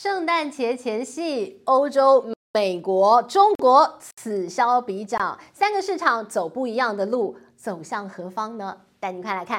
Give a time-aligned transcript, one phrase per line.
[0.00, 8.76] 圣诞节前夕，欧洲、美国、中国此消彼长，三个市场走不一样的路，走向何方呢？
[9.00, 9.58] 带你快来看。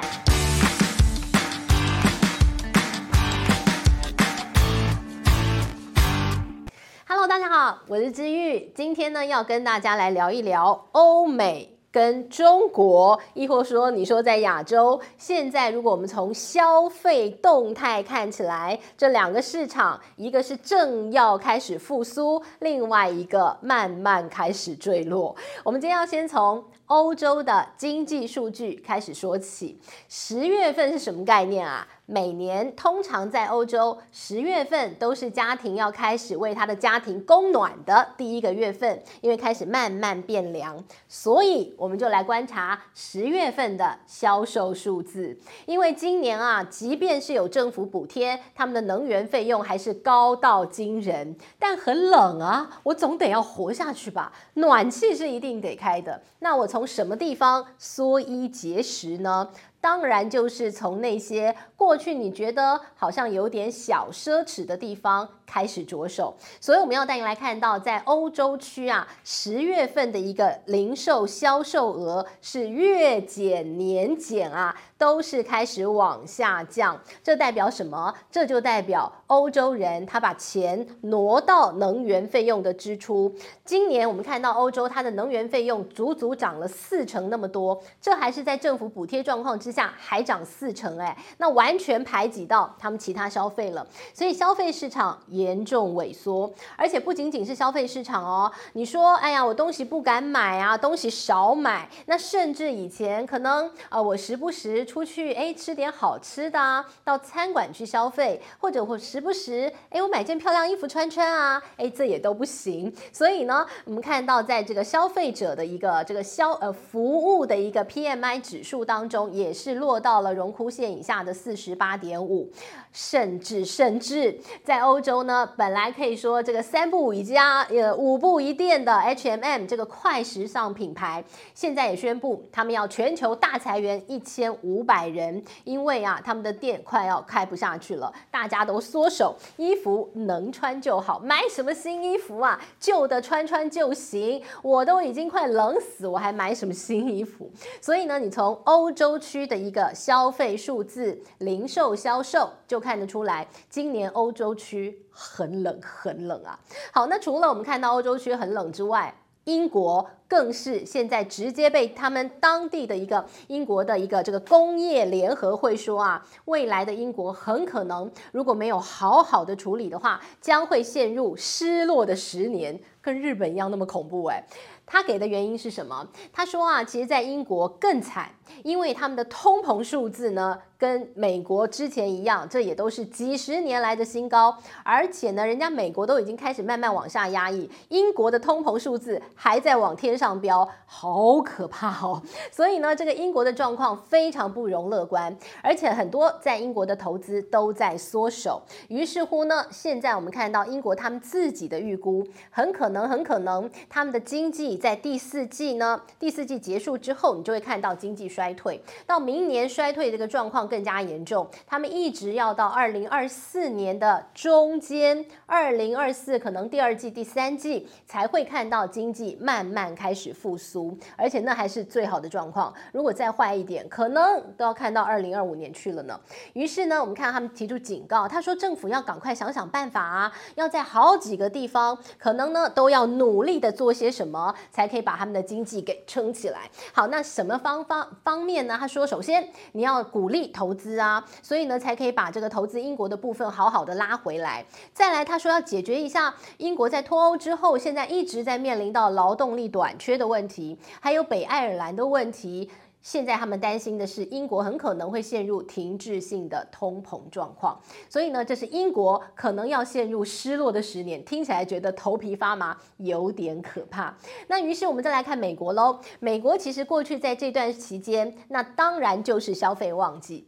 [7.05, 11.78] Hello，大家好，我是知玉，今天呢要跟大家来聊一聊欧美。
[11.91, 25.35] 跟中国，亦或说你说在亚洲，现在如果我们从消费动态看起来，这两个市场，一个是正要开始复苏，另外一个慢慢开始坠落。
[25.63, 31.87] 我们今天要先从欧洲的经济数据开始说起，十月份是什么概念啊？
[32.07, 45.37] 每年通常在欧洲，十月份都是家庭要开始为他的家庭供暖的第一个月份，因为开始慢慢变凉，所以我们就来观察十月份的销售数字。
[45.67, 51.35] 因为今年啊，即便是有政府补贴，他们的能源费用还是高到惊人。
[51.59, 54.33] 但很冷啊，我总得要活下去吧？
[54.55, 56.19] 暖气是一定得开的。
[56.39, 59.49] 那我从从什么地方缩衣节食呢？
[59.81, 77.01] 当然就是从那些过去你觉得好像有点小奢侈的地方开始着手，所以我们要带你来看到，在欧洲区啊，十月份的一个零售销售额是月减年减啊，都是开始往下降。
[77.23, 78.13] 这代表什么？
[78.29, 83.33] 这就代表欧洲人他把钱挪到能源费用的支出。
[83.65, 95.17] 今年我们看到欧洲它的能源费用足足涨了四成那么多，这还是在政府补贴状况之下还涨四成哎，那完全排挤到他们其他消费了，所以消费市场。
[95.39, 98.51] 严重萎缩，而且不仅仅是消费市场哦。
[98.73, 101.89] 你说，哎呀，我东西不敢买啊，东西少买。
[102.07, 112.93] 那甚至以前可能啊、呃，我时不时出去，哎，吃点好吃的啊，到餐馆去消费，或者我时不时，哎，我买件漂亮衣服穿穿啊，哎，这也都不行。
[113.13, 122.51] 所以呢，我们看到在这个消费者的一个这个消呃服务的一个 PMI 指数当中，也是落到了荣枯线以下的四十八点五，
[122.91, 125.28] 甚至甚至在欧洲呢。
[125.29, 131.23] 呢，本来可以说这个三步一家，呃，五步一店的 H&M 这个快时尚品牌，
[131.53, 142.59] 现在也宣布他们要全球大裁员一千五百人，因为啊，他们的店快要开不下去了，大家都缩手，衣服能穿就好，买什么新衣服啊？
[142.79, 147.51] 旧的穿穿就行，我都已经快冷死，我还买什么新衣服？
[147.79, 155.05] 所以呢，你从欧洲区的一个消费数字、零售销售就看得出来，今年欧洲区。
[155.19, 156.57] 很冷，很冷啊！
[156.93, 159.13] 好，那除了我们看到欧洲区很冷之外，
[159.43, 174.45] 英国更是现在直接被他们当地的一个英国的一个这个工业联合会说啊，未来的英国很可能如果没有好好的处理的话，将会陷入失落的十年，跟日本一样那么恐怖哎。
[174.91, 176.07] 他给的原因是什么？
[176.33, 178.27] 他说啊，其实，在英国更惨，
[178.63, 184.57] 因为他们的通膨数字呢，跟美国之前一样，这也都是几十年来的新高。
[184.83, 192.21] 而且呢，人家美国都已经开始慢慢往下压抑，英国的通膨数字还在往天上飙，好可怕哦！
[192.51, 198.61] 所以呢，这个英国的状况非常不容乐观，而且很多在英国的投资都在缩手。
[198.89, 204.77] 于是乎呢，现在我们看到英国他们自己的预估，很可能，很可能他们的经济。
[204.77, 211.47] 在第四季呢，第四季结束之后，你就会看到经济衰退，到明年衰退这个状况更加严重。
[211.65, 222.73] 他们一直要到二零二四年的中间，二零二四可能第二季、第三季才会看到经济慢慢开开始复苏，而且那还是最好的状况。
[222.91, 226.19] 如果再坏一点，可能都要看到二零二五年去了呢。
[226.53, 234.39] 于是呢，我们看他们提出警告，他说政府要赶快想想办法啊，要在好几个地方，可能呢都要努力的做些什么。
[234.71, 236.69] 才可以把他们的经济给撑起来。
[236.93, 238.77] 好，那什么方方方面呢？
[238.79, 244.65] 他说，首先你要鼓励投资啊，所以呢才可以把这个投资英国的部分好好的拉回来。
[244.93, 252.71] 再来，他说要解决一下英国在脱欧之后，现在一直在面临到劳动力短缺的问题，还有北爱尔兰的问题。
[253.01, 257.79] 现在他们担心的是，英国很可能会陷入停滞性的通膨状况，
[258.09, 264.13] 所以呢，这是英国可能要陷入失落的十年，听起来觉得头皮发麻，有点可怕。
[264.47, 270.45] 那于是我们再来看美国喽，美国其实过去在这段期间，那当然就是消费旺季。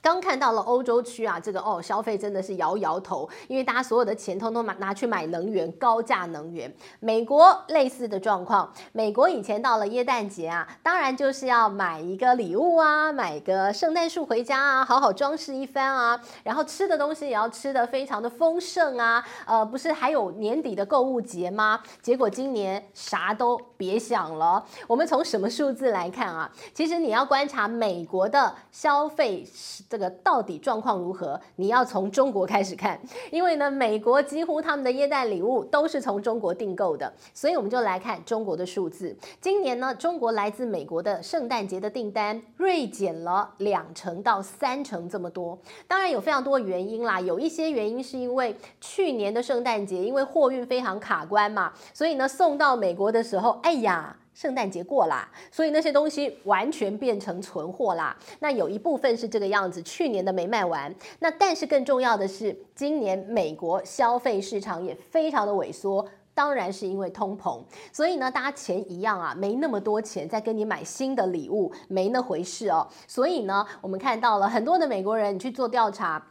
[0.00, 6.72] 刚看到了欧洲区啊，这个哦消费真的是摇摇头，因为大家所有的钱通通拿拿去买能源，高价能源。
[7.00, 21.80] 美国类似的状况，美国以前到了耶诞节啊，当然就是要买一个礼物啊，买个圣诞树回家啊，好好装饰一番啊，然后吃的东西也要吃得非常的丰盛啊，呃，不是还有年底的购物节吗？
[22.00, 24.64] 结果今年啥都别想了。
[24.86, 26.50] 我们从什么数字来看啊？
[26.72, 29.44] 其实你要观察美国的消费
[29.88, 31.40] 这个到底状况如何？
[31.56, 33.00] 你要从中国开始看，
[33.30, 39.16] 因为呢，美国几乎他们的耶诞礼物都是从中国订购的，所以我们就来看中国的数字。
[39.40, 45.58] 今年呢，中国来自美国的圣诞节的订单锐减了两成到三成这么多。
[45.86, 54.16] 当然有非常多原因啦，有一些原因是因为去年的圣诞节因为货运非常卡关嘛，所以呢，送到美国的时候，哎呀。
[54.38, 58.16] 圣诞节过啦，所以那些东西完全变成存货啦。
[58.38, 60.94] 那有一部分是这个样子，去年的没卖完。
[61.18, 67.60] 那但是更重要的是，今年美国消费市场也非常的萎缩，当然是因为通膨。
[67.92, 72.86] 所以呢，大家钱一样啊，没那么多钱再跟你买新的礼物，没那回事哦。
[73.08, 76.24] 所以呢，我们看到了很多的美国人，你去做调查。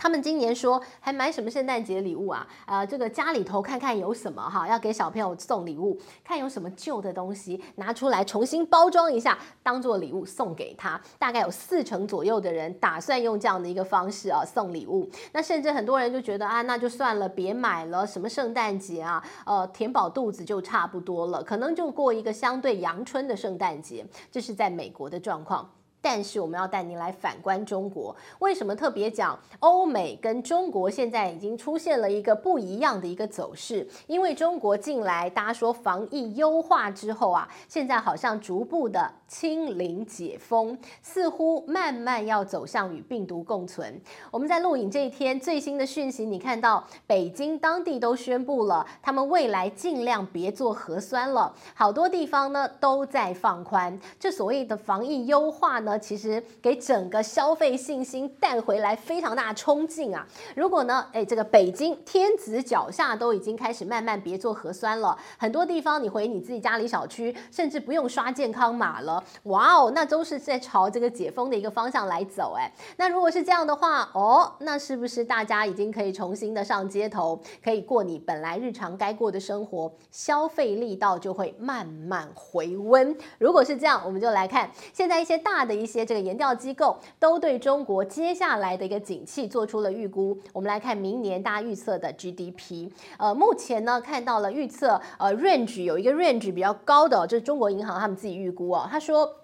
[0.00, 2.46] 他们今年说还买什么圣诞节礼物啊？
[2.64, 10.98] 呃，这个家里头看看有什么哈，要给小朋友送礼物，看有什么旧的东西拿出来重新包装一下，当做礼物送给他。
[11.18, 15.06] 大概有四成左右的人打算用这样的一个方式啊送礼物。
[15.32, 24.06] 那甚至很多人就觉得啊，那就算了，别买了，什么圣诞节啊，呃，填饱肚子就差不多了，可能就过一个相对阳春的圣诞节。
[24.32, 25.70] 这是在美国的状况。
[26.02, 33.86] 但是我们要带您来反观中国，为什么特别讲欧美跟中国现在已经出现了一个不一样的一个走势？
[34.06, 44.00] 因为中国近来大家说防疫优化之后啊，现在好像逐步的清零解封，似乎慢慢要走向与病毒共存。
[44.30, 54.00] 我们在录影这一天最新的讯息，你看到北京当地都宣布了，他们未来尽量别做核酸了，好多地方呢都在放宽。
[54.18, 55.89] 这所谓的防疫优化呢？
[55.98, 60.24] 其实给整个消费信心带回来非常大冲劲啊！
[60.54, 72.72] 如果呢，哎，这个北京天子脚下都已经开始慢慢别做核酸了，很多地方你回你自己家里小区，甚至不用刷健康码了，哇哦，那都是在朝这个解封的一个方向来走哎。
[72.96, 83.16] 那如果是这样的话，哦，那是不是大家已经可以重新的上街头，可以过你本来日常该过的生活，消费力道就会慢慢回温？
[83.38, 85.79] 如果是这样，我们就来看现在一些大的。
[85.80, 90.38] 一些这个研调机构都对中国接下来的一个景气做出了预估。
[90.52, 99.39] 我们来看明年大家预测的 GDP，呃，目前呢看到了预测，呃，range 有一个 range 比较高的，就是中国银行他们自己预估哦，他说。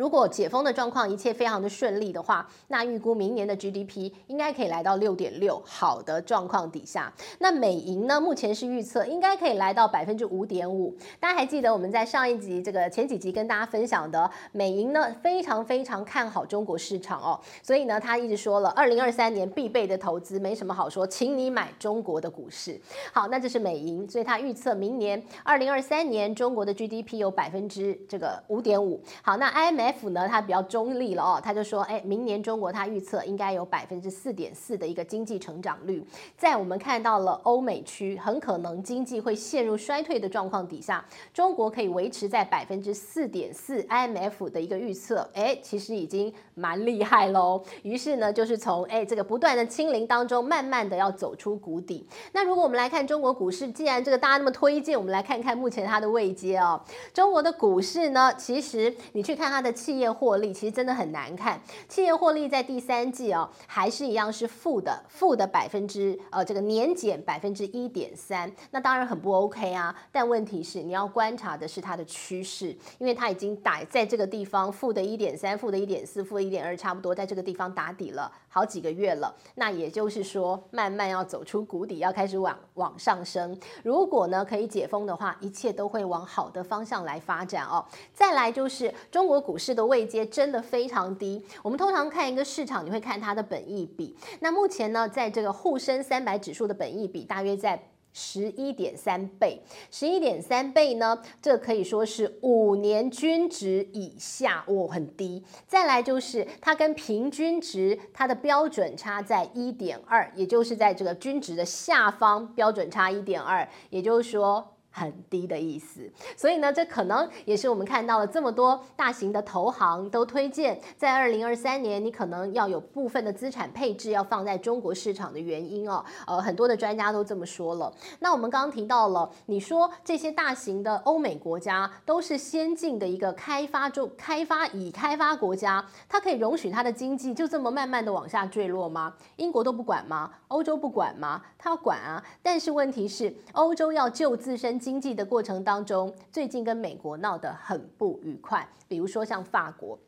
[0.00, 5.60] 如果解封的状况一切非常的顺利的话，那预估明年的 GDP 应该可以来到六点六。
[5.62, 10.96] 好的状况底下，那美银呢，目前是预测应该可以来到百分之五点五。
[11.20, 22.80] 大家还记得我们在上一集这个前几集跟大家分享的，美银呢非常非常看好中国市场哦，所以呢他一直说了，二零二三年必备的投资没什么好说，请你买中国的股市。
[23.12, 28.98] 好，那这是美银，所以他预测明年二零二三年中国的 GDP 有百分之这个五点五。
[29.20, 29.89] 好，那 IMF。
[29.90, 36.04] F 呢，它比较中立了哦，他就说，哎，明年中国它预测应该有百分之四点四的一个经济成长率。
[36.36, 41.04] 在我们看到了欧美区很可能经济会陷入衰退的状况底下，
[41.34, 47.62] 中国可以维持在百分之四点四，IMF 的一个预测，哎，其实已经蛮厉害喽。
[47.82, 52.06] 于是呢，就是从哎这个不断的清零当中，慢慢的要走出谷底。
[52.32, 56.80] 那如果我们来看中国股市，既然这个大家那么推荐，我们来看看目前它的位阶哦。
[57.12, 69.94] 中国的股市呢，其实你去看它的企业获利其实真的很难看，企业获利在第三季哦，还是一样是负的，负的百分之呃这个年减百分之一点三，那当然很不 OK 啊。
[70.12, 79.34] 但问题是你要观察的是它的趋势，因为它已经打在这个地方负的一点三、负的一点四、负的一点二，差不多在这个地方打底了好几个月了。
[79.54, 83.58] 那也就是说，慢慢要走出谷底，要开始往往上升。
[83.82, 87.84] 如果呢可以解封的话，一切都会往好的方向来发展哦。
[88.12, 89.70] 再来就是中国股市。
[89.70, 91.40] 的位阶真的非常低。
[91.62, 94.16] 我们通常看一个市场，你会看它的本益比。
[94.40, 97.80] 那目前呢，在这个沪深三百指数的本益比大约在
[98.12, 99.62] 十一点三倍。
[99.88, 105.44] 十一点三倍呢，这可以说是五年均值以下，哦，很低。
[105.68, 114.74] 再来就是它跟平均值，它的标准差在一点二，也就是在这个均值的下方，标准差一点二，也就是说。
[114.90, 126.04] 很低的意思，所以呢，这可能也是我们看到了这么多大型的投行都推荐，在二零二三年，你可能要有部分的资产配置要放在中国市场的原因哦。
[126.26, 127.92] 呃，很多的专家都这么说了。
[128.18, 139.14] 那我们刚刚提到了，你说这些大型的欧美国家都是先进的一个开发中开发已开发国家，它可以容许它的经济就这么慢慢的往下坠落吗？
[139.36, 140.32] 英国都不管吗？
[140.48, 141.40] 欧洲不管吗？
[141.56, 142.20] 它要管啊。
[142.42, 144.79] 但是问题是，欧洲要救自身。
[144.80, 149.98] 经济的过程当中，最近跟美国闹得很不愉快，比如说像法国。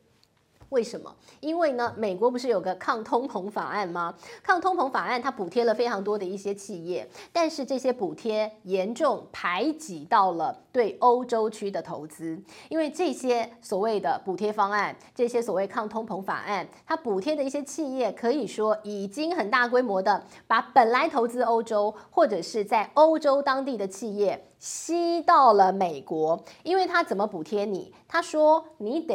[0.73, 1.15] 为什么？
[1.39, 4.15] 因为呢，美国不是有个抗通膨法案吗？
[4.41, 27.93] 抗通膨法案它补贴了非常多的一些企业，但是这些补贴严重排挤到了对欧洲区的投资，因为这些所谓的补贴方案，这些所谓抗通膨法案，它补贴的一些企业可以说已经很大规模的把本来投资欧洲或者是在欧洲当地的企业吸到了美国，因为它怎么补贴你？
[28.07, 29.11] 他说你得。